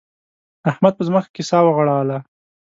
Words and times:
احمد 0.71 0.93
په 0.97 1.03
ځمکه 1.07 1.29
کې 1.35 1.43
سا 1.49 1.57
وغوړوله. 1.63 2.17